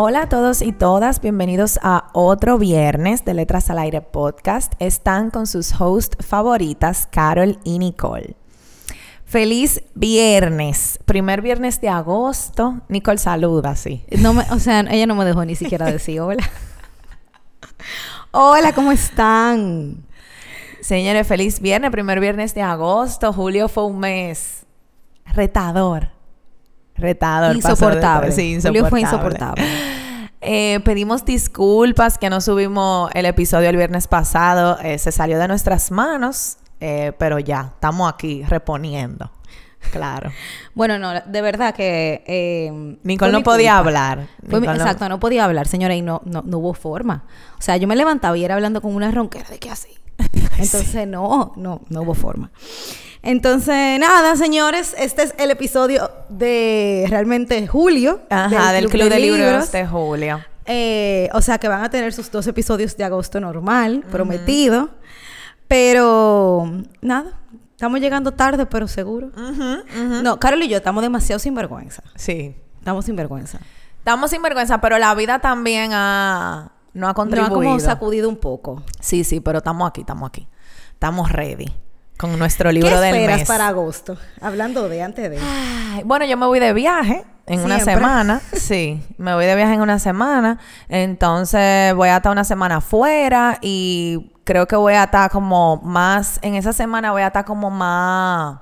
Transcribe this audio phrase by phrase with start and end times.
[0.00, 4.74] Hola a todos y todas, bienvenidos a otro viernes de Letras al Aire podcast.
[4.78, 8.36] Están con sus hosts favoritas, Carol y Nicole.
[9.24, 12.80] Feliz viernes, primer viernes de agosto.
[12.88, 14.04] Nicole saluda, sí.
[14.20, 16.48] No me, o sea, ella no me dejó ni siquiera decir hola.
[18.30, 20.06] hola, ¿cómo están?
[20.80, 23.32] Señores, feliz viernes, primer viernes de agosto.
[23.32, 24.64] Julio fue un mes
[25.26, 26.17] retador.
[26.98, 27.56] Retador.
[27.56, 28.32] Insoportable.
[28.32, 28.80] Sí, insoportable.
[28.80, 29.64] Julio fue insoportable.
[30.40, 34.78] Eh, pedimos disculpas que no subimos el episodio el viernes pasado.
[34.82, 39.30] Eh, se salió de nuestras manos, eh, pero ya, estamos aquí reponiendo.
[39.90, 40.30] Claro.
[40.74, 42.98] bueno, no, de verdad que...
[43.02, 44.28] Nicole no podía hablar.
[44.46, 45.18] exacto, no...
[45.18, 47.24] podía hablar, señora, y no, no, no hubo forma.
[47.58, 49.90] O sea, yo me levantaba y era hablando con una ronquera de qué así.
[50.58, 52.50] Entonces, no, no, no hubo forma.
[53.22, 58.22] Entonces, nada, señores, este es el episodio de realmente julio.
[58.30, 59.72] Ajá, del, Club, de, Libros.
[59.72, 60.40] de julio.
[60.66, 64.90] Eh, o sea que van a tener sus dos episodios de agosto normal, prometido.
[65.66, 67.40] Pero, nada,
[67.72, 69.30] estamos llegando tarde, pero seguro.
[70.22, 72.02] No, Carol y yo estamos demasiado sinvergüenza.
[72.14, 72.54] Sí.
[72.78, 73.58] Estamos sinvergüenza.
[73.98, 77.50] Estamos sinvergüenza, pero la vida también ha no ha contribuido.
[77.50, 78.82] No ha como sacudido un poco.
[79.00, 80.48] Sí, sí, pero estamos aquí, estamos aquí.
[80.94, 81.66] Estamos ready
[82.18, 84.18] con nuestro libro ¿Qué del esperas para agosto?
[84.40, 85.40] Hablando de antes de.
[86.04, 88.42] bueno, yo me voy de viaje en una semana.
[88.52, 90.58] Sí, me voy de viaje en una semana.
[90.88, 96.40] Entonces voy a estar una semana fuera y creo que voy a estar como más.
[96.42, 98.58] En esa semana voy a estar como más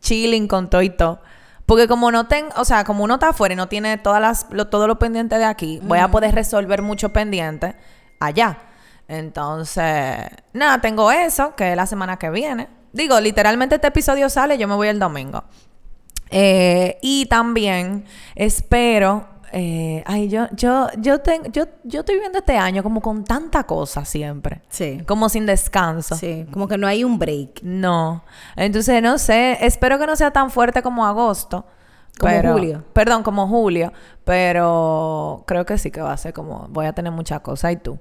[0.00, 1.20] chilling con todo y todo.
[1.66, 4.46] Porque como no tengo, o sea, como uno está afuera y no tiene todas las,
[4.50, 7.74] lo, todo lo pendiente de aquí, voy a poder resolver mucho pendiente
[8.20, 8.58] allá.
[9.08, 10.16] Entonces,
[10.52, 12.79] nada, tengo eso, que es la semana que viene.
[12.92, 15.44] Digo, literalmente este episodio sale, yo me voy el domingo.
[16.30, 18.04] Eh, y también
[18.36, 23.24] espero eh, ay, yo, yo, yo, tengo, yo, yo estoy viviendo este año como con
[23.24, 24.62] tanta cosa siempre.
[24.68, 25.02] Sí.
[25.06, 26.14] Como sin descanso.
[26.14, 27.62] Sí, como que no hay un break.
[27.62, 28.24] No.
[28.56, 31.66] Entonces, no sé, espero que no sea tan fuerte como agosto.
[32.18, 32.84] Como julio.
[32.92, 33.92] Perdón, como julio.
[34.24, 37.72] Pero creo que sí que va a ser como, voy a tener muchas cosas.
[37.72, 37.98] ¿Y tú?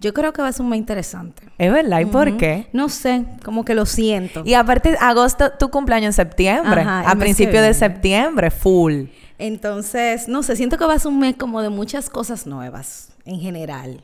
[0.00, 1.42] Yo creo que va a ser muy interesante.
[1.58, 2.00] ¿Es verdad?
[2.00, 2.68] ¿Y por qué?
[2.72, 4.42] No sé, como que lo siento.
[4.46, 6.82] Y aparte, agosto, tu cumpleaños en septiembre.
[6.86, 9.04] a principio de septiembre, full.
[9.38, 13.12] Entonces, no sé, siento que va a ser un mes como de muchas cosas nuevas
[13.24, 14.02] en general.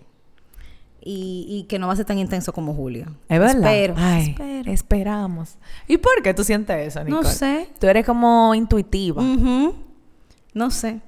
[1.08, 3.06] Y, que no va a ser tan intenso como julio.
[3.28, 3.72] Es verdad.
[3.76, 4.72] Espero, espero.
[4.72, 5.56] Esperamos.
[5.86, 7.22] ¿Y por qué tú sientes eso, Nicole?
[7.22, 7.68] No sé.
[7.78, 9.22] Tú eres como intuitiva.
[9.22, 11.00] No sé.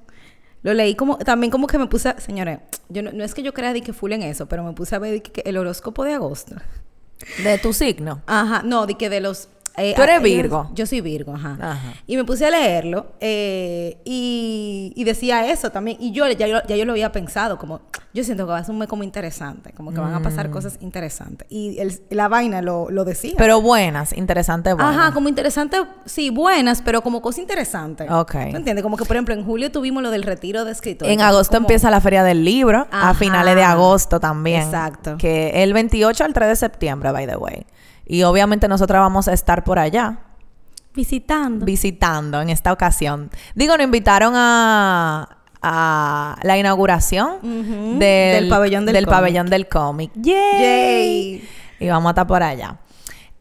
[0.61, 2.59] Lo leí como, también como que me puse, señores,
[2.89, 4.99] yo no, es que yo crea de que full en eso, pero me puse a
[4.99, 6.55] ver el horóscopo de agosto.
[7.43, 8.21] ¿De tu signo?
[8.27, 9.49] Ajá, no, de que de los
[9.81, 10.69] eh, Tú eres Virgo.
[10.73, 11.79] Yo soy Virgo, ajá.
[12.07, 15.97] Y me puse a leerlo eh, y, decía eso también.
[15.99, 17.81] Y yo ya, yo lo había pensado, como
[18.13, 20.49] yo siento que va a ser un mes como interesante, como que van a pasar
[20.49, 20.51] mm.
[20.51, 21.47] cosas interesantes.
[21.49, 21.77] Y
[22.09, 23.33] la vaina lo, decía.
[23.37, 24.95] Pero buenas, interesantes, buenas.
[24.95, 28.09] Ajá, como interesantes, sí, buenas, pero como cosas interesantes.
[28.09, 28.31] Ok.
[28.51, 28.83] ¿Tú entiendes?
[28.83, 31.13] Como que, por ejemplo, en julio tuvimos lo del retiro de escritores.
[31.13, 34.63] En agosto empieza la Feria del Libro, a finales de agosto también.
[34.63, 35.17] Exacto.
[35.17, 37.65] Que el 28 al 3 de septiembre, by the way.
[38.09, 40.17] Y obviamente nosotras vamos a estar por allá.
[40.95, 41.63] Visitando.
[41.63, 43.29] Visitando en esta ocasión.
[43.53, 50.11] Digo, nos invitaron a, a la inauguración del, pabellón del, pabellón del cómic.
[50.15, 51.47] ¡Yay!
[51.79, 52.77] Y vamos a estar por allá.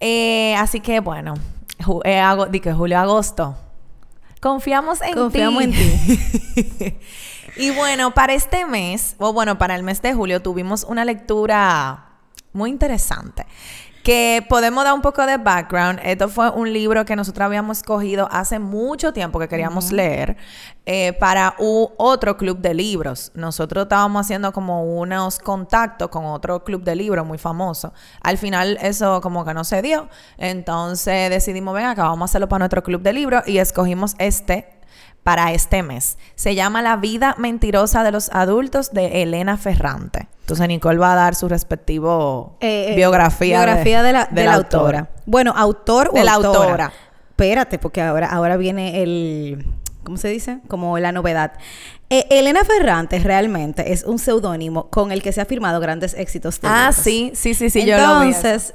[0.01, 1.33] Eh, así que bueno,
[2.05, 3.57] eh, di que julio, agosto.
[4.43, 6.99] Confiamos en Confiamos en ti.
[7.57, 12.05] y bueno, para este mes, o bueno, para el mes de julio, tuvimos una lectura
[12.53, 13.47] muy interesante
[14.09, 16.01] que podemos dar un poco de background.
[16.03, 20.39] Esto fue un libro que nosotros habíamos escogido hace mucho tiempo que queríamos leer
[20.87, 23.31] eh, para otro club de libros.
[23.35, 27.93] Nosotros estábamos haciendo como unos contactos con otro club de libros muy famoso.
[28.23, 30.09] Al final eso como que no se dio.
[30.39, 34.78] Entonces decidimos, venga, acá vamos a hacerlo para nuestro club de libros y escogimos este
[35.23, 36.17] para este mes.
[36.37, 40.29] Se llama La vida mentirosa de los adultos de Elena Ferrante.
[40.41, 45.11] Entonces Nicole va a dar su respectivo eh, eh, biografía, biografía de, la, autora.
[45.27, 46.91] Bueno, autor o de la autora.
[47.29, 49.67] Espérate, porque ahora, ahora viene el...
[50.03, 50.61] ¿Cómo se dice?
[50.67, 51.53] Como la novedad.
[52.09, 56.59] Eh, Elena Ferrante realmente es un seudónimo con el que se ha firmado grandes éxitos.
[56.63, 58.73] ah, sí, sí, sí, sí, Entonces,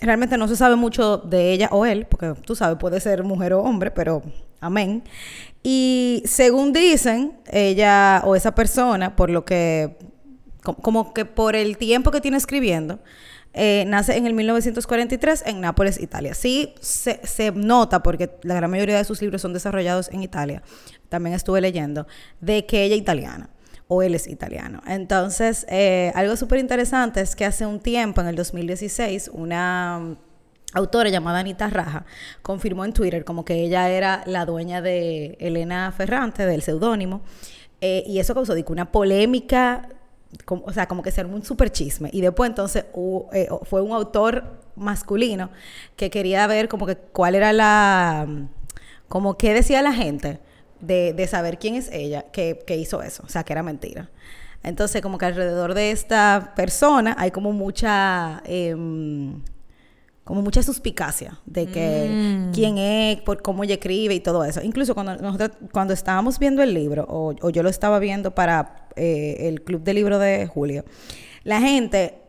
[0.00, 3.52] realmente no se sabe mucho de ella o él, porque tú sabes, puede ser mujer
[3.52, 4.24] o hombre, pero
[4.66, 5.02] amén.
[5.62, 9.96] Y según dicen, ella o esa persona, por lo que,
[10.62, 13.00] como que por el tiempo que tiene escribiendo,
[13.58, 16.34] eh, nace en el 1943 en Nápoles, Italia.
[16.34, 20.62] Sí se, se, nota, porque la gran mayoría de sus libros son desarrollados en Italia,
[21.08, 22.06] también estuve leyendo,
[22.40, 23.50] de que ella es italiana.
[23.88, 24.82] o él es italiano.
[24.86, 30.16] Entonces, eh, algo súper interesante es que hace un tiempo, en el 2016, una
[30.72, 32.04] autora llamada Anita Raja
[32.42, 37.22] confirmó en Twitter como que ella era la dueña de Elena Ferrante, del seudónimo,
[37.80, 39.88] eh, y eso causó una polémica,
[40.48, 42.10] o sea, como que se armó un súper chisme.
[42.12, 42.86] Y después entonces
[43.32, 45.50] eh, fue un autor masculino
[45.96, 48.26] que quería ver como que cuál era la,
[49.08, 50.40] como qué decía la gente
[50.80, 54.10] de, saber quién es ella que, hizo eso, o sea, que era mentira.
[54.62, 59.42] Entonces, como que alrededor de esta persona hay como mucha, em,
[60.26, 62.52] como mucha suspicacia de que mm.
[62.52, 64.60] quién es, por cómo ella escribe y todo eso.
[64.60, 69.36] Incluso cuando nosotros, cuando estábamos viendo el libro, o, yo lo estaba viendo para eh,
[69.42, 70.84] el club de libro de Julio,
[71.44, 72.25] la gente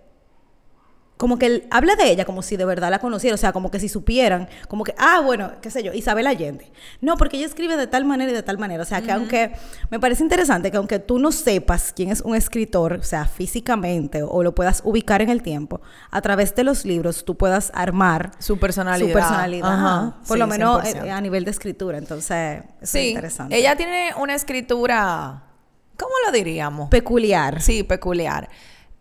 [1.18, 3.72] como que él habla de ella como si de verdad la conociera, o sea, como
[3.72, 6.72] que si supieran, como que, ah, bueno, qué sé yo, Isabel Allende.
[7.02, 9.52] No, porque ella escribe de tal manera y de tal manera, o sea, que aunque
[9.90, 14.24] me parece interesante que aunque tú no sepas quién es un escritor, o sea, físicamente
[14.24, 15.82] o, lo puedas ubicar en el tiempo,
[16.12, 20.86] a través de los libros tú puedas armar su personalidad, su personalidad, por lo menos
[20.86, 23.58] eh, a nivel de escritura, entonces es sí, interesante.
[23.58, 25.44] Ella tiene una escritura
[25.98, 26.90] ¿Cómo lo diríamos?
[26.90, 27.62] Peculiar.
[27.62, 28.48] Sí, peculiar.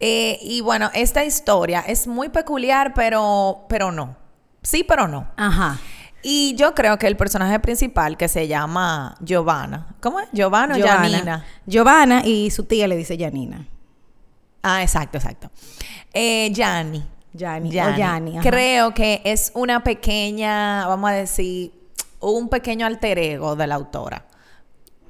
[0.00, 4.16] Eh, y bueno, esta historia es muy peculiar, pero, pero no.
[4.62, 5.28] Sí, pero no.
[5.36, 5.78] Ajá.
[6.22, 9.94] Y yo creo que el personaje principal, que se llama Giovanna.
[10.00, 10.28] ¿Cómo es?
[10.32, 11.44] Giovanna o Janina.
[11.66, 13.66] Giovanna y su tía le dice Janina.
[14.62, 15.50] Ah, exacto, exacto.
[16.12, 17.04] Eh, Gianni.
[17.32, 18.38] Gianni.
[18.40, 21.72] Creo que es una pequeña, vamos a decir,
[22.20, 24.25] un pequeño alter ego de la autora.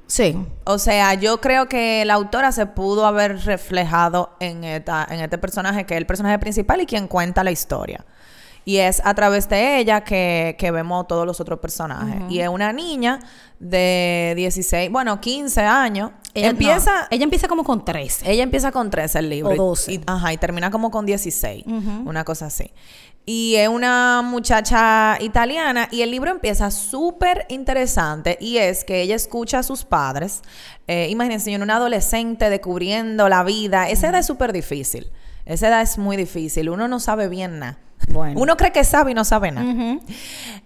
[0.07, 0.37] Sí.
[0.65, 5.39] O sea, yo creo que la autora se pudo haber reflejado en, esta, en este
[5.39, 8.05] personaje, que es el personaje principal y quien cuenta la historia.
[8.65, 12.21] Y es a través de ella que, vemos todos los otros personajes.
[12.29, 13.21] Y es una niña
[13.61, 16.11] de 16, bueno, 15 años.
[16.35, 17.07] Ella empieza...
[17.11, 18.29] ella empieza como con 13.
[18.29, 19.53] Ella empieza con 13 el libro.
[19.53, 19.93] O 12.
[19.93, 21.65] Y, ajá, y termina como con 16.
[22.05, 22.73] Una cosa así.
[23.29, 29.17] Y es una muchacha italiana y el libro empieza súper interesante y es que ella
[29.17, 30.43] escucha a sus padres.
[30.87, 33.89] Eh, imagínense, en una adolescente descubriendo la vida.
[33.89, 35.11] Esa edad es súper difícil.
[35.45, 36.71] Esa edad es muy difícil.
[36.71, 37.79] Uno no sabe bien nada.
[38.09, 38.41] Bueno.
[38.41, 39.99] Uno cree que sabe y no sabe nada.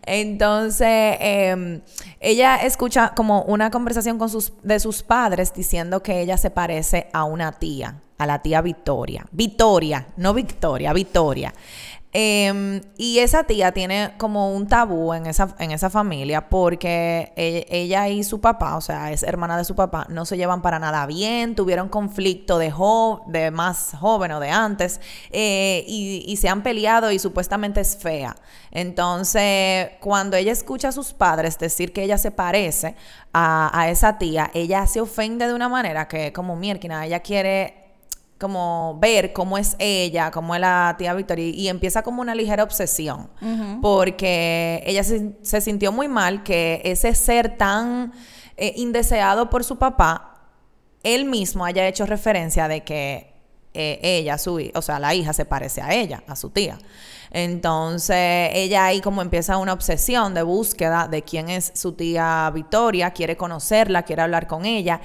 [0.02, 1.80] Entonces, em,
[2.20, 7.08] ella escucha como una conversación con sus, de sus padres diciendo que ella se parece
[7.14, 9.24] a una tía, a la tía Victoria.
[9.32, 11.54] Victoria, no Victoria, Victoria.
[12.12, 17.66] Em, y esa tía tiene como un tabú en esa, en esa familia porque e,
[17.70, 20.80] ella, y su papá, o sea, es hermana de su papá, no se llevan para
[20.80, 22.74] nada bien, tuvieron conflicto de,
[23.28, 28.34] de más joven o de antes eh, y, se han peleado y supuestamente es fea.
[28.72, 32.96] Entonces, cuando ella escucha a sus padres decir que ella se parece
[33.32, 37.79] a, esa tía, ella se ofende de una manera que como mierda, ella quiere
[38.40, 42.64] como ver cómo es ella, cómo es la tía Victoria, y, empieza como una ligera
[42.64, 43.28] obsesión,
[43.82, 48.12] porque ella se, sintió muy mal que ese ser tan
[48.56, 50.40] eh, indeseado por su papá,
[51.02, 53.34] él mismo haya hecho referencia de que
[53.74, 56.78] eh, ella, su, o sea, la hija se parece a ella, a su tía.
[57.30, 63.12] Entonces, ella ahí como empieza una obsesión de búsqueda de quién es su tía Victoria,
[63.12, 65.00] quiere conocerla, quiere hablar con ella.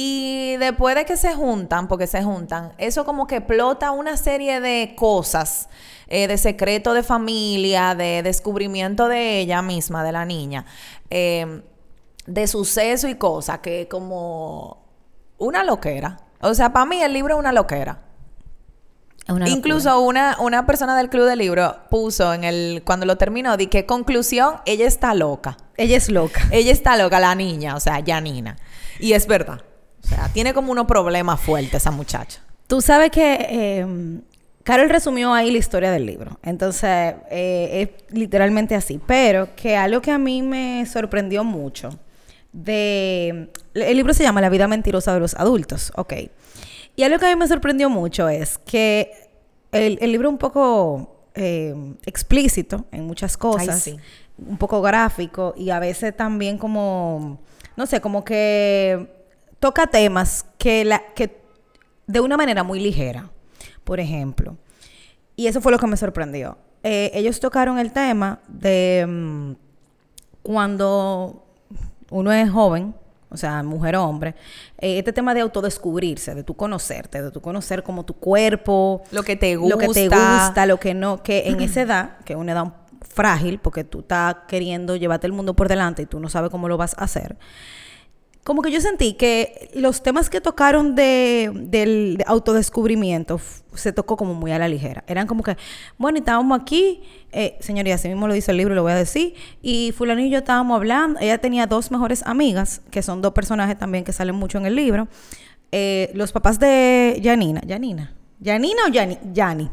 [0.00, 4.60] Y después de que se juntan, porque se juntan, eso como que explota una serie
[4.60, 5.68] de cosas,
[6.06, 10.66] eh, de secreto de familia, de descubrimiento de ella misma, de la niña,
[11.10, 11.62] em,
[12.26, 14.86] de suceso y cosas, que como
[15.36, 16.20] una loquera.
[16.42, 18.02] O sea, para mí el libro es una loquera.
[19.46, 23.66] Incluso una, una persona del club del libro puso en el, cuando lo terminó, di
[23.66, 25.56] que conclusión, ella está loca.
[25.76, 26.42] Ella es loca.
[26.52, 28.56] Ella está loca, la niña, o sea, Janina.
[29.00, 29.64] Y es verdad.
[30.08, 32.40] O sea, tiene como unos problemas fuertes esa muchacha.
[32.66, 34.20] Tú sabes que eh,
[34.62, 36.38] Carol resumió ahí la historia del libro.
[36.42, 39.00] Entonces, eh, es literalmente así.
[39.06, 41.98] Pero que algo que a mí me sorprendió mucho
[42.52, 43.50] de...
[43.74, 46.14] El libro se llama La vida mentirosa de los adultos, ok.
[46.96, 49.12] Y algo que a mí me sorprendió mucho es que
[49.72, 51.74] el, libro es un poco eh,
[52.04, 53.90] explícito en muchas cosas,
[54.36, 57.40] un poco gráfico y a veces también como,
[57.76, 59.17] no sé, como que
[59.60, 61.40] toca temas que, la, que
[62.06, 63.30] de una manera muy ligera,
[63.84, 64.56] por ejemplo.
[65.36, 66.58] Y eso fue lo que me sorprendió.
[66.82, 69.52] Eh, ellos tocaron el tema de mm,
[70.42, 71.44] cuando
[72.10, 72.94] uno es joven,
[73.30, 74.34] o sea, mujer o hombre,
[74.78, 79.22] eh, este tema de autodescubrirse, de tu conocerte, de tu conocer como tu cuerpo, lo
[79.22, 82.32] que te gusta, lo que te gusta, lo que no, que en esa edad, que
[82.32, 82.72] es una edad
[83.02, 86.68] frágil, porque tú estás queriendo llevarte el mundo por delante y tú no sabes cómo
[86.68, 87.36] lo vas a hacer,
[88.48, 93.38] como que yo sentí que los temas que tocaron de, del autodescubrimiento
[93.74, 95.04] se tocó como muy a la ligera.
[95.06, 95.58] Eran como que,
[95.98, 99.34] bueno, estábamos aquí, eh, señoría, así mismo lo dice el libro, lo voy a decir,
[99.60, 103.76] y fulano y yo estábamos hablando, ella tenía dos mejores amigas, que son dos personajes
[103.76, 105.08] también que salen mucho en el libro,
[105.70, 109.68] Eh, los papás de Janina, Janina, Janina o Yani, Yani.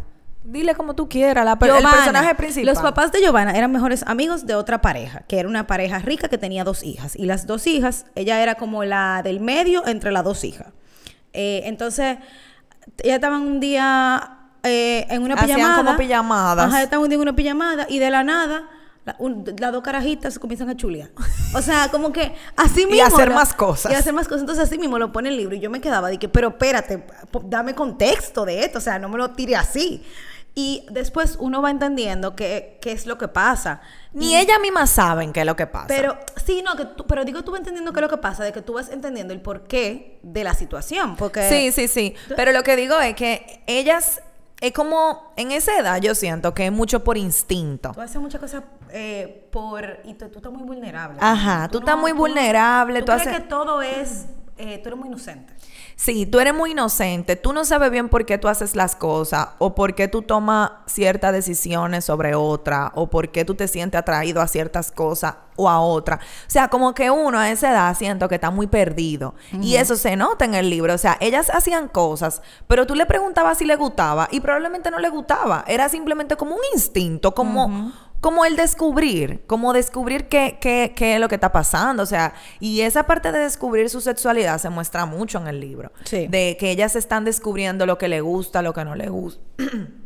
[0.47, 2.73] Dile como tú quieras, la per- el personaje principal.
[2.73, 6.27] Los papás de Giovanna eran mejores amigos de otra pareja, que era una pareja rica
[6.27, 7.15] que tenía dos hijas.
[7.15, 10.67] Y las dos hijas, ella era como la del medio entre las dos hijas.
[11.33, 12.17] Eh, entonces,
[12.99, 15.83] ellas estaban un día eh, en una Hacían pijamada.
[15.83, 16.67] como pijamadas.
[16.67, 18.69] Ajá, estaban un día en una pijamada y de la nada,
[19.03, 21.09] la- un- las dos carajitas se comienzan a chulear.
[21.55, 23.03] O sea, como que así mismo.
[23.05, 23.35] hacer ¿no?
[23.35, 23.91] más cosas.
[23.91, 24.41] Y hacer más cosas.
[24.41, 25.55] Entonces, así mismo lo pone el libro.
[25.55, 27.03] Y yo me quedaba, de que, pero espérate,
[27.45, 28.77] dame contexto de esto.
[28.77, 30.03] O sea, no me lo tire así.
[30.57, 33.81] Y después uno va entendiendo qué, qué es lo que pasa.
[34.13, 35.87] Ni ellas mismas saben qué es lo que pasa.
[35.89, 38.41] Pero, sí, no, que tú, pero digo, tú vas entendiendo qué es lo que pasa,
[38.45, 41.17] de que tú vas entendiendo el porqué de la situación.
[41.17, 41.49] Porque.
[41.49, 42.15] Sí, sí, sí.
[42.37, 44.21] Pero lo que digo es que ellas,
[44.61, 47.91] es como en esa edad yo siento que es mucho por instinto.
[47.93, 49.99] Tú haces muchas cosas eh, por...
[50.05, 51.17] Y tú, tú estás muy vulnerable.
[51.19, 54.27] Ajá, tú estás muy vulnerable, Tú, tú crees haces- que todo es...
[54.57, 55.53] eh, tú eres muy inocente.
[55.95, 59.49] Sí, tú eres muy inocente, tú no sabes bien por qué tú haces las cosas
[59.59, 63.99] o por qué tú tomas ciertas decisiones sobre otra o por qué tú te sientes
[63.99, 66.17] atraído a ciertas cosas o a otra.
[66.17, 69.95] O sea, como que uno a esa edad siento que está muy perdido y eso
[69.95, 70.93] se nota en el libro.
[70.93, 74.99] O sea, ellas hacían cosas, pero tú le preguntabas si le gustaba y probablemente no
[74.99, 75.63] le gustaba.
[75.65, 77.93] Era simplemente como un instinto, como
[78.25, 82.33] como el descubrir, como descubrir qué, qué, qué es lo que está pasando, o sea,
[82.59, 86.25] y esa parte de descubrir su sexualidad se muestra mucho en el libro, Sí.
[86.27, 89.43] de que ellas están descubriendo lo que le gusta, lo que no le gusta.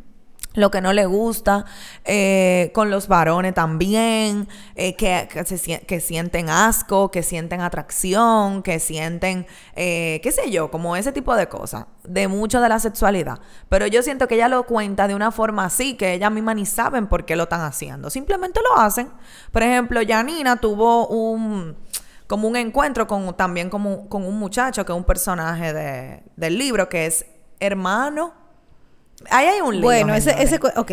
[0.53, 1.65] lo que no le gusta,
[2.05, 8.79] eh, con los varones también, eh, que, que, se sienten asco, que sienten atracción, que
[8.79, 13.39] sienten, eh, qué sé yo, como ese tipo de cosas, de mucho de la sexualidad.
[13.69, 16.65] Pero yo siento que ella lo cuenta de una forma así, que ellas mismas ni
[16.65, 19.11] saben por qué lo están haciendo, simplemente lo hacen.
[19.51, 21.77] Por ejemplo, Janina tuvo un
[22.27, 26.59] como un encuentro con también como, con un muchacho que es un personaje de- del
[26.59, 27.25] libro que es
[27.59, 28.38] hermano
[29.29, 29.81] Ahí hay un lío.
[29.83, 30.59] Bueno, ese, ese...
[30.75, 30.91] Ok.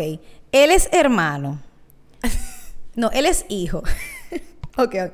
[0.51, 1.61] Él es hermano.
[2.95, 3.83] No, él es hijo.
[4.77, 5.13] ok, ok.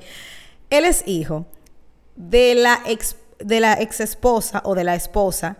[0.69, 1.45] Él es hijo
[2.15, 5.57] de la ex, de la ex esposa o de la esposa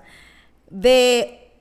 [0.69, 1.51] de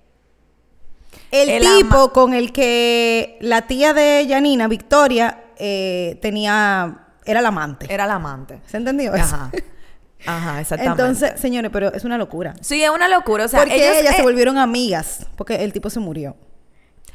[1.32, 7.40] el, El tipo ama- con el que la tía de Janina, Victoria, eh, tenía, era
[7.42, 7.92] la amante.
[7.92, 8.61] Era la amante.
[8.66, 9.34] ¿Se entendió eso?
[9.34, 9.50] Ajá.
[10.26, 11.02] Ajá, exactamente.
[11.02, 12.54] Entonces, señores, pero es una locura.
[12.60, 13.44] Sí, es una locura.
[13.44, 16.36] O sea, porque ellos, ellas se eh, volvieron amigas, porque el tipo se murió.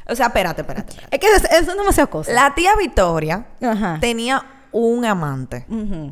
[0.06, 1.16] O sea, espérate, espérate, espérate.
[1.16, 2.32] Es que es- eso es demasiado cosa.
[2.32, 3.98] La tía Victoria Ajá.
[4.00, 5.66] tenía un amante.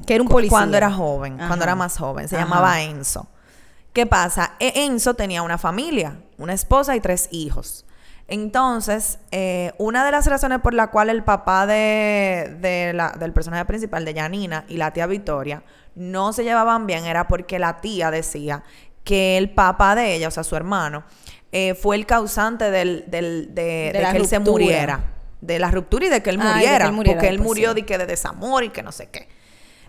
[0.06, 0.50] Que era un policía.
[0.50, 1.46] Cuando era joven, Ajá.
[1.48, 2.28] cuando era más joven.
[2.28, 2.44] Se Ajá.
[2.44, 3.28] llamaba Enzo.
[3.92, 4.52] ¿Qué pasa?
[4.60, 7.84] E- Enzo tenía una familia, una esposa y tres hijos.
[8.28, 13.32] Entonces, eh, una de las razones por la cual el papá de, de la- del
[13.32, 15.62] personaje principal, de Janina, y la tía Victoria
[15.96, 18.62] no se llevaban bien era porque la tía decía
[19.02, 21.02] que el papá de ella, o sea, su hermano,
[21.52, 25.00] eh, fue el causante del, del- de, De de la que él se muriera.
[25.40, 26.86] De la ruptura y de que él Ah, que muriera.
[26.86, 27.74] él muriera porque él murió sí.
[27.76, 29.28] de que de desamor y que no sé qué.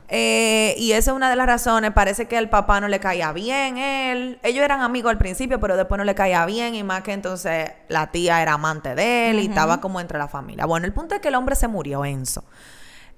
[0.10, 1.92] Eh, y esa es una de las razones.
[1.92, 4.40] Parece que el papá no le caía bien él.
[4.44, 6.76] Ellos eran amigos al principio, pero después no le caía bien.
[6.76, 10.28] Y más que entonces la tía era amante de él y estaba como entre la
[10.30, 10.66] familia.
[10.66, 12.44] Bueno, el punto es que el hombre se murió, Enzo.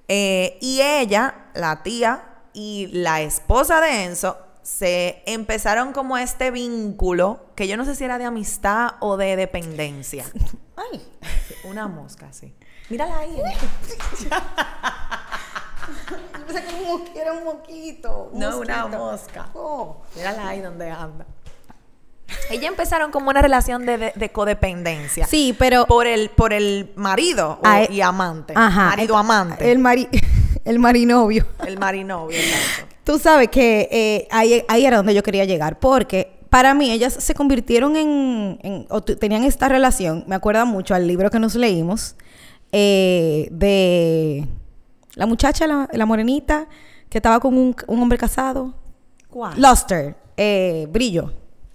[0.08, 7.40] Eh, y ella, la tía y la esposa de Enzo, se empezaron como este vínculo
[7.56, 10.24] que yo no sé si era de amistad o de dependencia.
[10.76, 11.02] Ay.
[11.64, 12.54] Una mosca, sí.
[12.88, 13.36] Mírala ahí.
[16.38, 18.30] Yo pensé que un mosquito era un moquito.
[18.32, 19.48] un No, una mosca.
[19.54, 19.98] Oh.
[20.16, 21.26] Mírala ahí donde anda.
[22.48, 25.26] Ellas empezaron como una relación de, de- de codependencia.
[25.26, 25.86] Sí, pero...
[25.86, 28.54] Por el, por el marido o- Ah, eh, y amante.
[28.56, 28.86] Ajá.
[28.90, 29.70] Marido el- amante.
[29.72, 30.08] El, mari...
[30.70, 31.44] el marinovio.
[31.66, 32.96] El marinovio, exacto.
[33.04, 37.12] Tú sabes que eh, ahí, ahí era donde yo quería llegar, porque para mí ellas
[37.14, 41.54] se convirtieron en, en- o tenían esta relación, me acuerda mucho al libro que nos
[41.54, 42.16] leímos,
[42.72, 44.46] eh, de
[45.14, 46.68] la muchacha, la, la morenita,
[47.08, 48.74] que estaba con un, un hombre casado,
[49.28, 49.60] ¿Cuál?
[49.60, 51.32] Luster, eh, Brillo.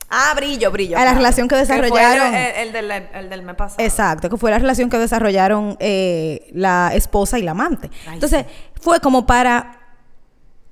[0.10, 0.98] Ah, brillo, brillo.
[0.98, 2.34] A la relación que fue desarrollaron.
[2.34, 3.84] el, el del, el del mes pasado.
[3.84, 7.90] Exacto, que fue la relación que desarrollaron eh, la esposa y la amante.
[8.08, 8.46] Ay, Entonces,
[8.80, 9.80] fue como para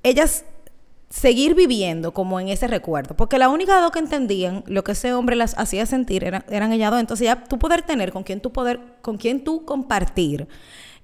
[0.02, 0.44] ellas
[1.10, 3.16] seguir viviendo como en ese recuerdo.
[3.16, 6.72] Porque la única dos que entendían lo que ese hombre las hacía sentir era- eran
[6.72, 7.00] ellas dos.
[7.00, 10.48] Entonces, ya tú poder tener con quien tú poder, con quien tú compartir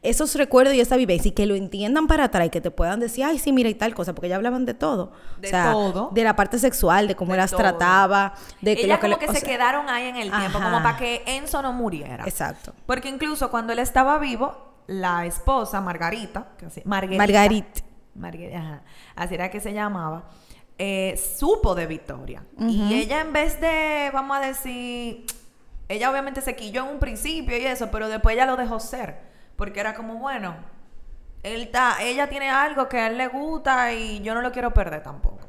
[0.02, 3.00] esos recuerdos y esa vivencia y que lo entiendan para atrás y que te puedan
[3.00, 5.12] decir, ay, sí, mira y tal cosa, porque ya hablaban de todo.
[5.38, 6.10] De todo.
[6.12, 7.60] De la parte sexual, de cómo De las todo.
[7.60, 10.30] trataba, de que Ella lo que como le- que se sea, quedaron ahí en el
[10.30, 12.24] tiempo, como para que Enzo no muriera.
[12.24, 12.72] Exacto.
[12.86, 17.80] Porque incluso cuando él estaba vivo, la esposa, Margarita, que Margarita, Margarita.
[18.14, 18.82] Margarita, ajá,
[19.16, 20.24] así era que se llamaba,
[20.78, 22.42] eh, supo de Victoria.
[22.58, 25.26] Y ella en vez de, vamos a decir,
[25.88, 29.29] ella obviamente se quilló en un principio y eso, pero después ella lo dejó ser.
[29.60, 30.54] Porque era como, bueno,
[31.42, 34.72] él está, ella tiene algo que a él le gusta y yo no lo quiero
[34.72, 35.46] perder tampoco.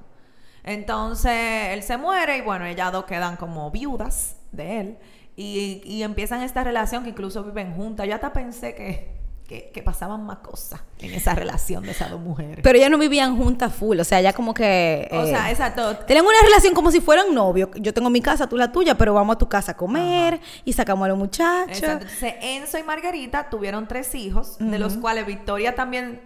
[0.65, 4.97] Entonces él se muere y bueno, ellas dos quedan como viudas de él
[5.37, 8.05] y, y empiezan esta relación que incluso viven juntas.
[8.05, 9.20] Yo hasta pensé que,
[9.51, 12.59] que, que pasaban más cosas en esa relación de esas dos mujeres.
[12.63, 15.09] Pero ellas no vivían juntas full, o sea, ya como que...
[15.11, 15.97] o eh, sea, exacto.
[16.07, 17.67] Tenían una relación como si fueran novios.
[17.75, 20.71] Yo tengo mi casa, tú la tuya, pero vamos a tu casa a comer y
[20.71, 21.79] sacamos a los muchachos.
[21.79, 22.05] Exacto.
[22.05, 26.21] Entonces, Enzo y Margarita tuvieron tres hijos, de los cuales Victoria también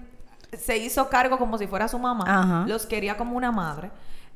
[0.55, 2.25] se hizo cargo como si fuera su mamá.
[2.27, 2.65] Ajá.
[2.67, 3.89] Los quería como una madre.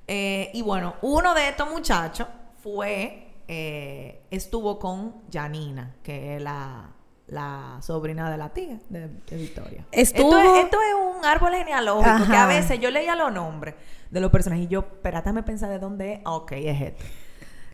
[0.08, 2.28] Eh, y bueno, uno de estos muchachos
[2.64, 6.90] fue, eh, estuvo con Janina, que es la,
[7.32, 9.86] la sobrina de la tía de, de Victoria.
[9.92, 12.48] Estuvo- Esto es, esto es un árbol genealógico que a Ajá.
[12.48, 13.76] veces yo leía los nombres
[14.10, 16.20] de los personajes y yo, espérate, me pensar de dónde es.
[16.26, 17.06] Ah, Ok, es este.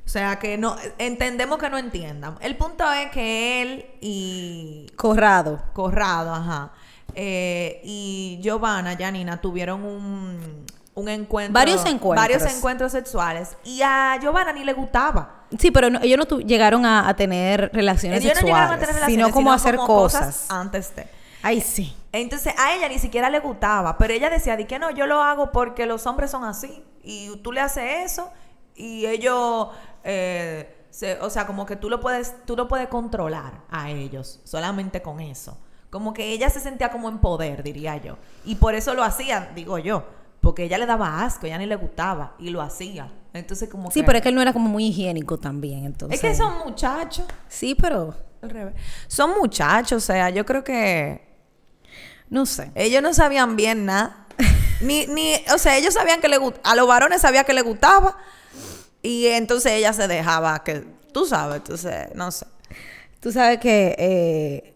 [0.05, 2.35] O sea que no, entendemos que no entiendan.
[2.41, 5.59] El punto es que él y Corrado.
[5.74, 6.74] Corrado, ajá,
[7.15, 10.65] eh, y Giovanna, Janina, tuvieron un,
[10.96, 11.54] un encuentro.
[11.54, 12.16] Varios encuentros.
[12.16, 13.56] Varios encuentros sexuales.
[13.64, 15.44] Y a Giovanna ni le gustaba.
[15.60, 18.74] Sí, pero no- ellos no tu- llegaron a, a tener relaciones Ellos no sexuales, llegaron
[18.74, 20.46] a tener relaciones, sino como a hacer como cosas.
[20.50, 21.08] antes de.
[21.44, 21.96] Ay, sí.
[22.12, 25.22] Entonces a ella ni siquiera le gustaba, pero ella decía, di que no, yo lo
[25.22, 26.84] hago porque los hombres son así.
[27.04, 28.32] Y tú le haces eso
[28.74, 29.68] y ellos,
[30.04, 34.40] eh, se- o sea, como que tú lo puedes, tú lo puedes controlar a ellos
[34.46, 35.58] solamente con eso.
[35.90, 38.18] Como que ella se sentía como en poder, diría yo.
[38.44, 40.06] Y por eso lo hacía, digo yo.
[40.46, 43.12] Porque ella le daba asco, ella ni le gustaba y lo hacía.
[43.34, 44.05] Entonces como Sí, que...
[44.05, 46.22] pero es que él no era como muy higiénico también, entonces.
[46.24, 47.25] Es que son muchachos.
[47.50, 48.75] Sí, pero Al revés.
[49.08, 51.27] Son muchachos, o sea, yo creo que
[52.29, 52.72] no sé.
[52.75, 54.27] ellos no sabían bien nada.
[54.81, 57.62] ni, ni, o sea, ellos sabían que le gust- a los varones sabía que le
[57.64, 58.18] gustaba.
[59.01, 62.46] Y entonces ella se dejaba que, tú sabes, entonces, no sé.
[63.20, 64.75] Tú sabes que eh,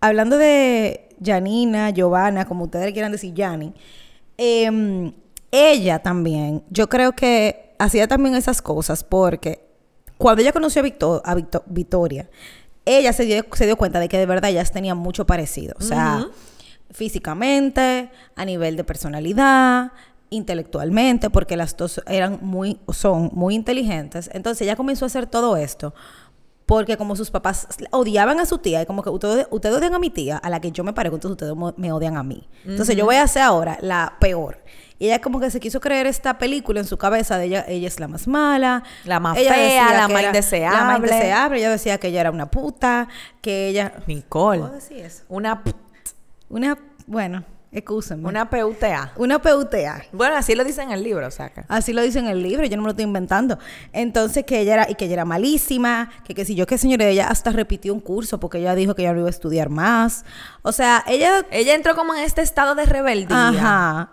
[0.00, 3.74] hablando de Janina, Giovanna, como ustedes quieran decir, Jani,
[4.38, 5.12] em,
[5.50, 9.64] ella también, yo creo que hacía también esas cosas porque
[10.18, 12.30] cuando ella conoció a, Victo- a Victo- Victoria,
[12.84, 15.74] ella se dio, se dio cuenta de que de verdad ellas tenían mucho parecido.
[15.78, 16.26] O sea,
[16.90, 19.92] físicamente, a nivel de personalidad,
[20.30, 24.30] intelectualmente, porque las dos eran muy, son muy inteligentes.
[24.32, 25.94] Entonces ella comenzó a hacer todo esto
[26.66, 29.98] porque como sus papás odiaban a su tía, y como que ustedes, ustedes odian a
[29.98, 32.48] mi tía, a la que yo me parezco, entonces ustedes me odian a mí.
[32.64, 34.58] Entonces yo voy a hacer ahora la peor.
[34.98, 37.88] Y ella como que se quiso creer esta película en su cabeza de ella, ella
[37.88, 38.84] es la más mala.
[39.04, 40.78] La más Ella fea, la más indeseable.
[40.78, 41.58] La más indeseable.
[41.58, 43.08] Ella decía que ella era una puta,
[43.40, 43.94] que ella...
[44.06, 44.60] Nicole.
[44.60, 45.24] ¿Puedo decir eso?
[45.28, 45.60] Una,
[46.48, 48.28] Una, bueno, excúsenme.
[48.28, 49.12] una PUTA.
[49.16, 50.04] Una PUTA.
[50.12, 51.64] Bueno, así lo dice en el libro, o sea que.
[51.68, 53.58] Así lo dice en el libro, yo no me lo estoy inventando.
[53.92, 57.06] Entonces que ella era, y que ella era malísima, que que si yo qué señora,
[57.06, 60.24] ella hasta repitió un curso porque ella dijo que ella no iba a estudiar más.
[60.62, 63.48] O sea, ella Ella entró como en este estado de rebeldía.
[63.48, 64.12] Ajá.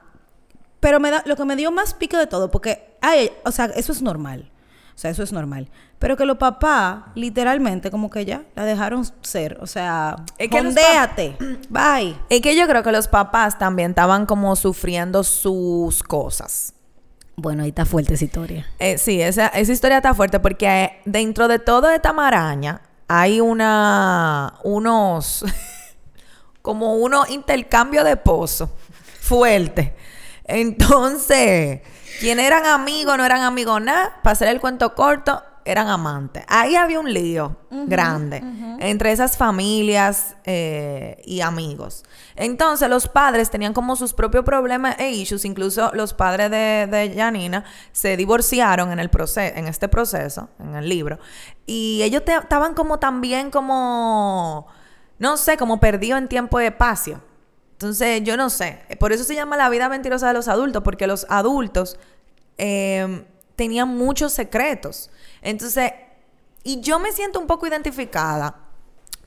[0.79, 3.65] Pero me da, lo que me dio más pique de todo, porque, ay, o sea,
[3.65, 4.49] eso es normal.
[4.99, 5.69] O sea, eso es normal.
[5.97, 9.57] Pero que los papás, literalmente, como que ya la dejaron ser.
[9.61, 11.37] O sea, Es que los ondéate.
[11.69, 12.17] Bye.
[12.27, 16.73] Y que yo creo que los papás también estaban como sufriendo sus cosas.
[17.37, 18.67] Bueno, ahí está fuerte esa historia.
[18.77, 23.39] Eh, sí, esa, esa historia está fuerte porque eh, dentro de toda esta maraña hay
[23.39, 25.45] una unos
[26.61, 28.69] como unos intercambio de pozos
[29.21, 29.95] fuerte.
[30.49, 31.81] Entonces,
[32.19, 36.43] quienes eran amigos no eran amigos nada, para hacer el cuento corto, eran amantes.
[36.47, 38.41] Ahí había un lío grande
[38.79, 42.03] entre esas familias eh, y amigos.
[42.35, 45.45] Entonces los padres tenían como sus propios problemas e issues.
[45.45, 50.73] Incluso los padres de, de Janina se divorciaron en, el proceso, en este proceso, en
[50.75, 51.19] el libro.
[51.67, 54.65] Y ellos te- estaban como también como,
[55.19, 57.21] no sé, como perdidos en tiempo y espacio.
[57.79, 58.77] Entonces, yo no sé.
[58.99, 61.97] Por eso se llama la vida mentirosa de los adultos, porque los adultos
[62.57, 63.23] eh,
[63.55, 65.09] tenían muchos secretos.
[65.41, 65.93] Entonces,
[66.61, 68.53] y yo me siento un poco identificada,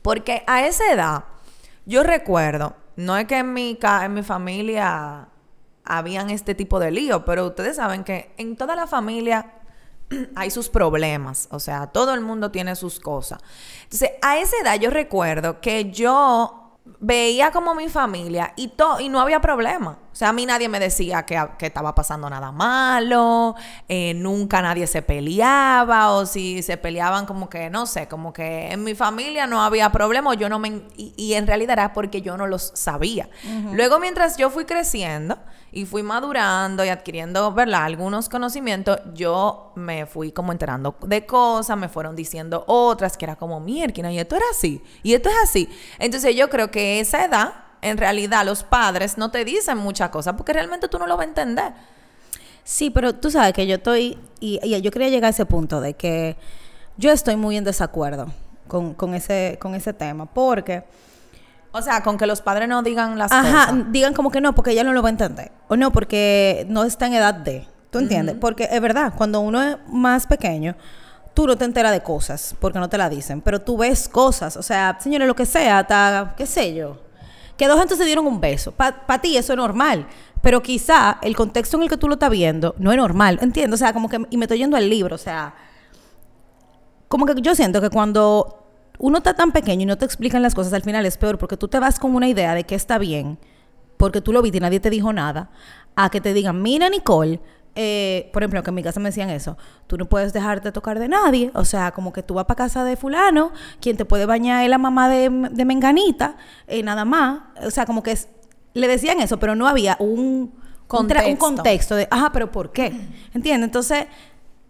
[0.03, 1.25] porque a esa edad,
[1.87, 5.29] yo recuerdo, no es que en mi, en mi familia
[5.83, 9.51] habían este tipo de lío, pero ustedes saben que en toda la familia
[10.37, 13.41] hay sus problemas, o sea, todo el mundo tiene sus cosas.
[13.85, 16.62] Entonces, a esa edad yo recuerdo que yo
[17.01, 19.99] veía como mi familia y, to- y no había problema.
[20.13, 23.55] O sea, a mí nadie me decía que, que estaba pasando nada malo,
[23.89, 28.71] eh, nunca nadie se peleaba o si se peleaban como que, no sé, como que
[28.71, 30.83] en mi familia no había problema yo no me...
[30.97, 33.29] Y, y en realidad era porque yo no los sabía.
[33.73, 35.39] Luego mientras yo fui creciendo
[35.73, 37.85] y fui madurando y adquiriendo, ¿verdad?
[37.85, 43.37] Algunos conocimientos, yo me fui como enterando de cosas, me fueron diciendo otras que era
[43.37, 45.69] como, mierda, y esto era así, y esto es así.
[45.99, 50.35] Entonces yo creo que esa edad, en realidad los padres no te dicen muchas cosas
[50.37, 51.73] porque realmente tú no lo vas a entender.
[52.65, 55.81] Sí, pero tú sabes que yo estoy, y, y yo quería llegar a ese punto
[55.81, 56.37] de que
[56.97, 58.33] yo estoy muy en desacuerdo
[58.69, 60.85] con, con ese, con ese tema, porque,
[61.73, 63.93] O sea, con que los padres no digan las ajá, cosas.
[63.93, 66.85] digan como que no, porque ella no lo va a entender, o no, porque no
[66.85, 68.37] está en edad de, ¿tú entiendes?
[68.41, 70.77] Porque es verdad, cuando uno es más pequeño,
[71.35, 74.57] tú no te enteras de cosas, porque no te la dicen, pero tú ves cosas,
[74.57, 76.99] o sea, señores, lo que sea, hasta, qué sé yo,
[77.63, 80.09] que dos gente se dieron un beso, para ti eso es normal,
[80.41, 83.81] pero quizá el contexto en el que tú lo estás viendo no es normal, ¿entiendes?
[83.81, 85.55] O sea, como que, y me estoy yendo al libro, o sea,
[87.07, 88.67] como que yo siento que cuando
[88.99, 91.57] uno está tan pequeño y no te explican las cosas, al final es peor porque
[91.57, 93.39] tú te vas con una idea de que está bien,
[93.97, 95.51] porque tú lo viste y nadie te dijo nada,
[95.95, 97.41] a que te digan, mira Nicole,
[97.75, 99.57] eh, por ejemplo, que en mi casa me decían eso,
[99.87, 102.85] tú no puedes dejarte tocar de nadie, o sea, como que tú vas para casa
[102.85, 107.41] de fulano, quien te puede bañar es la mamá de, de Menganita, eh, nada más,
[107.65, 108.29] o sea, como que es-
[108.75, 110.09] le decían eso, pero no había un
[110.93, 111.39] un un Contexto.
[111.39, 112.93] contexto de, ajá, pero ¿por qué?
[113.33, 113.65] ¿Entiendes?
[113.69, 114.05] Entonces,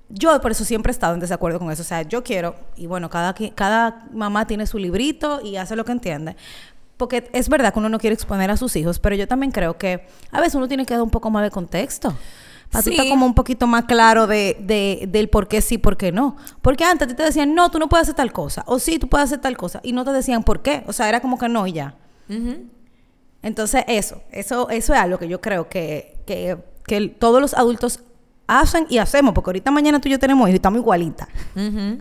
[0.08, 1.82] yo por eso siempre he estado en desacuerdo con eso.
[1.82, 5.84] O sea, yo quiero, y bueno, cada, cada mamá tiene su librito y hace lo
[5.84, 6.36] que entiende.
[6.96, 9.76] Porque es verdad que uno no quiere exponer a sus hijos, pero yo también creo
[9.78, 12.14] que a veces uno tiene que dar un poco más de contexto.
[12.72, 12.94] Para tú Sí.
[12.96, 16.36] estar como un poquito más claro de, de- del por qué sí, por qué no.
[16.62, 18.64] Porque antes a ti te decían, no, tú no puedes hacer tal cosa.
[18.66, 19.78] O sí, tú puedes hacer tal cosa.
[19.84, 20.82] Y no te decían por qué.
[20.86, 21.94] O sea, era como que no y ya.
[23.42, 26.56] Entonces, eso, eso, eso es algo que yo creo que, que,
[26.86, 28.00] que todos los adultos
[28.46, 31.28] hacen y hacemos, porque ahorita mañana tú y yo tenemos hijos y estamos igualitas.
[31.56, 31.98] Ujú.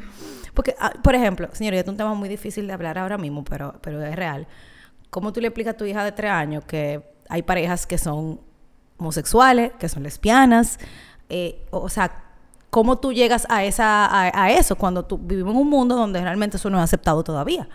[0.53, 3.73] Porque, ah, por ejemplo, este es un tema muy difícil de hablar ahora mismo, pero,
[3.81, 4.47] pero es real.
[5.09, 8.39] ¿Cómo tú le explicas a tu hija de tres años que hay parejas que son
[9.01, 10.79] homosexuales, que son lesbianas?
[11.29, 12.23] Eh, o, o sea,
[12.69, 16.21] ¿cómo tú llegas a, esa, a, a eso cuando tú vivimos en un mundo donde
[16.21, 17.67] realmente eso no es aceptado todavía?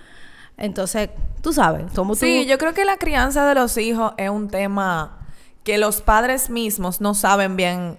[0.57, 1.11] Entonces,
[1.43, 2.21] tú sabes, como tú...
[2.21, 5.19] Sí, yo creo que la crianza de los hijos es un tema
[5.65, 7.99] que los padres mismos no saben bien.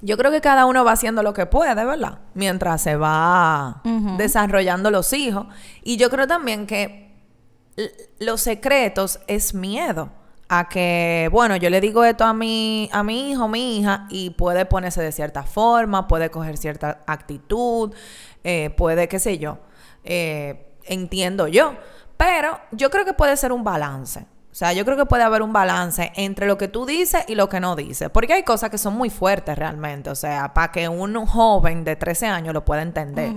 [0.00, 2.20] Yo creo que cada uno va haciendo lo que puede, ¿verdad?
[2.34, 3.82] Mientras se va
[4.16, 5.48] desarrollando los hijos.
[5.82, 7.12] Y yo creo también que
[8.20, 10.10] los secretos es miedo
[10.48, 14.30] a que, bueno, yo le digo esto a mi, a mi hijo, mi hija, y
[14.30, 17.94] puede ponerse de cierta forma, puede coger cierta actitud,
[18.44, 19.58] eh, puede, qué sé yo,
[20.04, 21.74] eh, entiendo yo.
[22.16, 24.26] Pero yo creo que puede ser un balance.
[24.50, 27.36] O sea, yo creo que puede haber un balance entre lo que tú dices y
[27.36, 28.10] lo que no dices.
[28.10, 30.10] Porque hay cosas que son muy fuertes realmente.
[30.10, 33.32] O sea, para que un joven de 13 años lo pueda entender.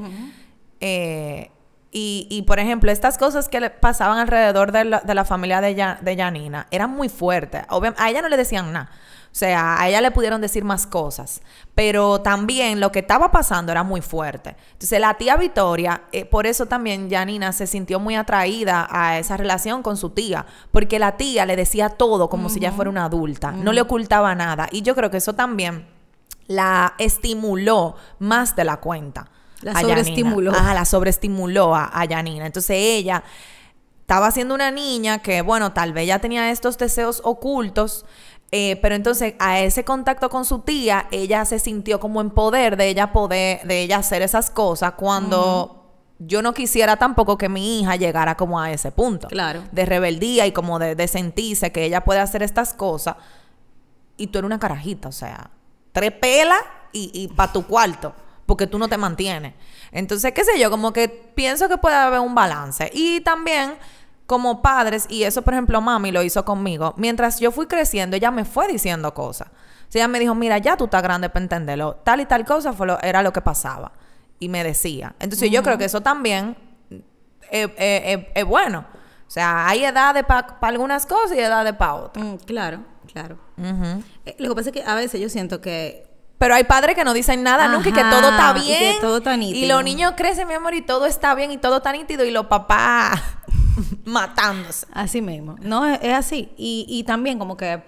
[0.79, 1.51] Eh,
[1.91, 5.59] y, y, por ejemplo, estas cosas que le pasaban alrededor de la, de la familia
[5.59, 7.63] de, Ya- de Janina eran muy fuertes.
[7.97, 8.89] A ella no le decían nada.
[9.25, 11.41] O sea, a ella le pudieron decir más cosas.
[11.75, 14.55] Pero también lo que estaba pasando era muy fuerte.
[14.73, 19.37] Entonces, la tía Victoria, eh, por eso también Janina se sintió muy atraída a esa
[19.37, 20.45] relación con su tía.
[20.71, 23.51] Porque la tía le decía todo como si ella fuera una adulta.
[23.51, 24.67] No le ocultaba nada.
[24.71, 25.87] Y yo creo que eso también
[26.47, 29.27] la estimuló más de la cuenta.
[29.61, 30.51] La a sobreestimuló.
[30.51, 32.45] Ajá, la sobreestimuló a, a Yanina.
[32.45, 33.23] Entonces ella
[34.11, 38.05] estaba siendo una niña que, bueno, tal vez ya tenía estos deseos ocultos,
[38.51, 42.75] eh, pero entonces a ese contacto con su tía, ella se sintió como en poder
[42.75, 47.79] de ella poder, de ella hacer esas cosas cuando yo no quisiera tampoco que mi
[47.79, 49.29] hija llegara como a ese punto.
[49.29, 49.63] Claro.
[49.71, 53.15] De rebeldía y como de, de sentirse que ella puede hacer estas cosas
[54.17, 55.51] y tú eres una carajita, o sea,
[55.93, 56.59] tres pelas
[56.91, 58.13] y, y para tu cuarto,
[58.51, 59.53] porque tú no te mantienes.
[59.93, 62.89] Entonces, qué sé yo, como que pienso que puede haber un balance.
[62.93, 63.75] Y también,
[64.25, 68.29] como padres, y eso, por ejemplo, mami lo hizo conmigo, mientras yo fui creciendo, ella
[68.29, 69.47] me fue diciendo cosas.
[69.47, 71.95] O sea, ella me dijo, mira, ya tú estás grande para entenderlo.
[72.03, 73.93] Tal y tal cosa fue lo- era lo que pasaba.
[74.37, 75.15] Y me decía.
[75.19, 76.57] Entonces, yo creo que eso también
[77.49, 78.85] es, es- es- es bueno.
[79.27, 82.25] O sea, hay edades para algunas cosas y edades para otras.
[82.25, 82.79] Mm, claro,
[83.13, 83.37] claro.
[84.25, 86.10] Eh, Lo que pasa es que a veces yo siento que
[86.41, 88.95] Pero hay padres que no dicen nada nunca y que todo está y que bien.
[88.99, 89.75] todo está Y nítido.
[89.75, 92.25] los niños crecen, mi amor, y todo está bien y todo está nítido.
[92.25, 93.21] Y los papás
[94.05, 94.87] matándose.
[94.91, 95.55] Así mismo.
[95.61, 96.49] No, es, es así.
[96.57, 97.83] Y, y también como que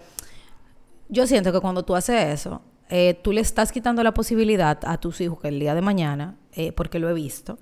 [1.09, 4.99] yo siento que cuando tú haces eso, eh, tú le estás quitando la posibilidad a
[4.99, 7.57] tus hijos que el día de mañana, eh, porque lo he visto,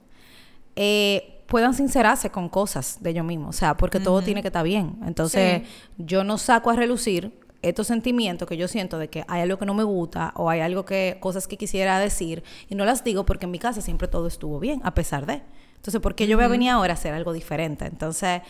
[0.75, 4.65] eh, puedan sincerarse con cosas de ellos mismos, o sea, porque todo tiene que estar
[4.65, 4.99] bien.
[5.06, 5.62] Entonces,
[5.97, 9.65] yo no saco a relucir estos sentimientos que yo siento de que hay algo que
[9.65, 13.26] no me gusta o hay algo que cosas que quisiera decir y no las digo
[13.26, 15.41] porque en mi casa siempre todo estuvo bien a pesar de.
[15.76, 17.86] Entonces, ¿por qué yo voy a venir ahora a hacer algo diferente?
[17.86, 18.41] Entonces,